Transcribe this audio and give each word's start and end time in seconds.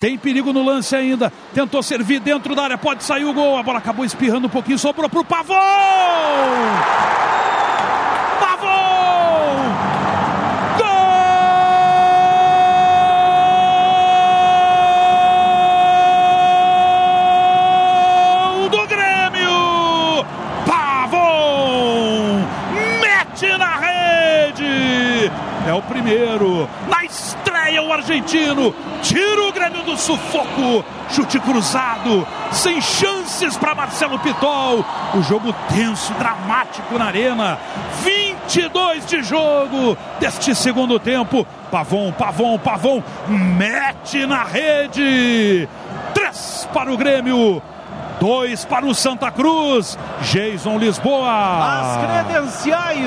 Tem 0.00 0.16
perigo 0.16 0.50
no 0.50 0.64
lance 0.64 0.96
ainda. 0.96 1.30
Tentou 1.52 1.82
servir 1.82 2.20
dentro 2.20 2.54
da 2.54 2.62
área. 2.62 2.78
Pode 2.78 3.04
sair 3.04 3.26
o 3.26 3.34
gol. 3.34 3.58
A 3.58 3.62
bola 3.62 3.76
acabou 3.76 4.02
espirrando 4.02 4.46
um 4.46 4.50
pouquinho. 4.50 4.78
Sobrou 4.78 5.10
pro 5.10 5.22
Pavon! 5.22 5.54
Pavon! 8.40 8.70
Gol 18.56 18.70
do 18.70 18.86
Grêmio! 18.86 20.24
Pavon! 20.64 22.42
Mete 23.02 23.58
na 23.58 23.76
rede! 23.76 25.30
É 25.70 25.72
o 25.72 25.80
primeiro. 25.80 26.68
Na 26.88 27.04
estreia, 27.04 27.80
o 27.80 27.92
argentino 27.92 28.74
tira 29.02 29.40
o 29.44 29.52
Grêmio 29.52 29.84
do 29.84 29.96
sufoco. 29.96 30.84
Chute 31.10 31.38
cruzado, 31.38 32.26
sem 32.50 32.80
chances 32.80 33.56
para 33.56 33.72
Marcelo 33.72 34.18
Pitol. 34.18 34.84
O 35.14 35.22
jogo 35.22 35.54
tenso, 35.68 36.12
dramático 36.14 36.98
na 36.98 37.04
arena. 37.04 37.56
22 38.02 39.06
de 39.06 39.22
jogo 39.22 39.96
deste 40.18 40.56
segundo 40.56 40.98
tempo. 40.98 41.46
Pavon, 41.70 42.10
Pavon, 42.10 42.58
Pavon 42.58 43.00
mete 43.28 44.26
na 44.26 44.42
rede. 44.42 45.68
Três 46.12 46.68
para 46.74 46.92
o 46.92 46.96
Grêmio. 46.96 47.62
Dois 48.18 48.64
para 48.64 48.84
o 48.84 48.94
Santa 48.94 49.30
Cruz. 49.30 49.96
Jason 50.20 50.78
Lisboa. 50.78 51.30
As 51.30 51.96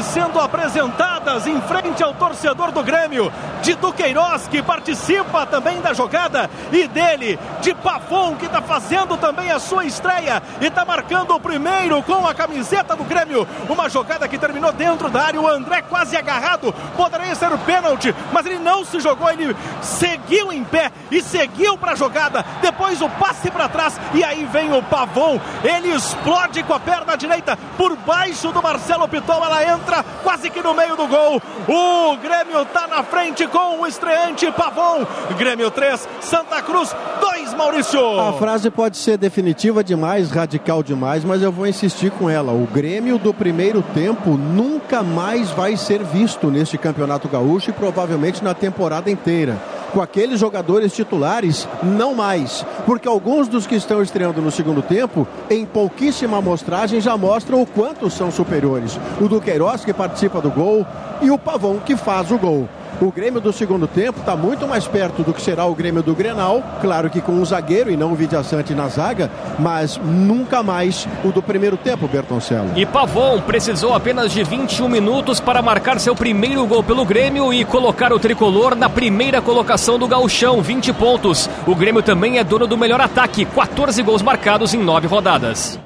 sendo 0.04 0.40
apresentadas 0.40 1.46
em 1.48 1.60
frente 1.62 2.04
ao 2.04 2.14
torcedor 2.14 2.72
do 2.72 2.84
Grêmio. 2.84 3.32
De 3.62 3.76
Duqueiroz, 3.76 4.48
que 4.48 4.62
participa 4.62 5.46
também 5.46 5.82
da 5.82 5.94
jogada. 5.94 6.50
E 6.72 6.88
dele, 6.88 7.40
de 7.62 7.74
Pavon, 7.74 8.36
que 8.36 8.46
está 8.46 8.62
fazendo 8.62 9.18
também 9.18 9.52
a 9.52 9.60
sua 9.60 9.86
estreia. 9.86 10.42
E 10.62 10.66
está 10.66 10.86
marcando 10.86 11.32
o 11.34 11.40
primeiro 11.40 12.02
com 12.04 12.28
a 12.28 12.34
camiseta 12.34 12.96
do 12.96 13.04
Grêmio. 13.04 13.48
Uma 13.70 13.90
jogada 13.90 14.28
que 14.28 14.38
terminou 14.38 14.72
dentro 14.72 15.10
da 15.10 15.24
área. 15.24 15.42
O 15.42 15.48
André 15.48 15.82
quase 15.82 16.18
agarrado. 16.18 16.74
Poderia 16.96 17.36
ser 17.36 17.52
o 17.52 17.58
pênalti, 17.60 18.14
mas 18.32 18.46
ele 18.46 18.60
não 18.60 18.84
se 18.84 19.00
jogou. 19.00 19.30
Ele 19.30 19.56
seguiu 19.82 20.52
em 20.52 20.64
pé 20.64 20.92
e 21.12 21.22
seguiu 21.22 21.78
para 21.78 21.94
a 21.94 21.96
jogada. 21.96 22.46
Depois 22.62 23.02
o 23.02 23.10
passe 23.10 23.50
para 23.52 23.70
trás. 23.70 24.00
E 24.14 24.24
aí 24.24 24.46
vem 24.46 24.74
o 24.74 24.84
Pavon 24.84 25.40
ele 25.64 25.90
explode 25.90 26.64
com 26.64 26.74
a 26.74 26.80
perna 26.80 27.16
direita 27.16 27.58
por 27.78 27.96
baixo 27.96 28.52
do 28.52 28.62
Marcelo 28.62 29.08
Pitol, 29.34 29.46
ela 29.46 29.74
entra 29.74 30.04
quase 30.22 30.50
que 30.50 30.62
no 30.62 30.74
meio 30.74 30.96
do 30.96 31.08
gol. 31.08 31.42
O 31.68 32.18
Grêmio 32.18 32.62
está 32.62 32.88
na 32.88 33.04
frente 33.04 33.48
com 33.48 33.82
o 33.82 33.88
estreante 33.88 34.52
Pavon. 34.52 35.06
Grêmio 35.38 35.72
3, 35.72 36.08
Santa 36.22 36.62
Cruz 36.62 36.96
2, 37.20 37.54
Maurício. 37.54 38.20
A 38.20 38.34
frase 38.34 38.70
pode 38.70 38.98
ser 38.98 39.18
definitiva 39.18 39.84
demais, 39.84 40.30
radical 40.30 40.84
demais, 40.84 41.24
mas 41.24 41.42
eu 41.42 41.52
vou 41.52 41.66
insistir 41.66 42.12
com 42.12 42.30
ela. 42.30 42.52
O 42.52 42.68
Grêmio 42.68 43.18
do 43.18 43.34
primeiro 43.34 43.82
tempo 43.82 44.32
nunca 44.32 45.02
mais 45.02 45.50
vai 45.52 45.76
ser 45.78 46.04
visto 46.04 46.52
neste 46.52 46.78
Campeonato 46.78 47.28
Gaúcho 47.28 47.72
e 47.72 47.74
provavelmente 47.74 48.44
na 48.44 48.54
temporada 48.54 49.10
inteira 49.10 49.73
com 49.94 50.02
aqueles 50.02 50.40
jogadores 50.40 50.94
titulares, 50.94 51.68
não 51.84 52.16
mais. 52.16 52.66
Porque 52.86 53.08
alguns 53.08 53.48
dos 53.48 53.68
que 53.68 53.76
estão 53.76 54.02
estreando 54.02 54.42
no 54.42 54.52
segundo 54.52 54.82
tempo, 54.82 55.28
em 55.50 55.66
pouquíssima 55.66 56.38
amostragem, 56.38 57.00
já 57.00 57.16
mostram 57.16 57.62
o 57.62 57.66
quanto 57.66 58.10
são 58.10 58.32
superiores. 58.32 59.00
O 59.22 59.30
Duqueiroz, 59.30 59.86
que 59.86 59.94
participa 59.94 60.42
do 60.42 60.50
gol, 60.50 60.86
e 61.22 61.30
o 61.30 61.38
Pavão, 61.38 61.80
que 61.80 61.96
faz 61.96 62.32
o 62.32 62.38
gol. 62.38 62.68
O 63.02 63.12
Grêmio 63.12 63.42
do 63.42 63.52
segundo 63.52 63.88
tempo 63.88 64.20
está 64.20 64.36
muito 64.36 64.68
mais 64.68 64.88
perto 64.88 65.24
do 65.24 65.34
que 65.34 65.42
será 65.42 65.66
o 65.66 65.76
Grêmio 65.76 66.02
do 66.02 66.16
Grenal, 66.16 66.64
claro 66.82 67.10
que 67.10 67.22
com 67.22 67.34
um 67.34 67.46
zagueiro 67.46 67.92
e 67.92 67.98
não 67.98 68.14
o 68.14 68.16
Vidiaçante 68.16 68.74
na 68.74 68.88
zaga, 68.88 69.30
mas 69.60 69.98
nunca 69.98 70.64
mais 70.64 71.08
o 71.24 71.32
do 71.32 71.42
primeiro 71.42 71.76
tempo, 71.76 72.08
Bertoncello. 72.08 72.70
E 72.76 72.86
Pavon 72.86 73.42
precisou 73.42 73.94
apenas 73.94 74.32
de 74.32 74.44
21 74.44 74.88
minutos 74.88 75.40
para 75.40 75.62
marcar 75.62 76.00
seu 76.00 76.16
primeiro 76.16 76.66
gol 76.66 76.84
pelo 76.84 77.06
Grêmio 77.06 77.54
e 77.54 77.66
colocar 77.66 78.14
o 78.14 78.20
tricolor 78.20 78.76
na 78.76 78.90
primeira 78.90 79.42
colocação 79.42 80.00
do 80.00 80.08
gauchão, 80.08 80.62
20 80.62 80.94
pontos. 80.94 81.50
O 81.68 81.76
Grêmio 81.76 82.02
também 82.02 82.38
é 82.38 82.44
dono 82.44 82.68
do 82.68 82.78
melhor 82.78 83.02
ataque, 83.02 83.46
14 83.46 84.02
gols 84.04 84.22
marcados 84.22 84.74
em 84.74 84.80
9 84.80 85.08
rodadas. 85.08 85.83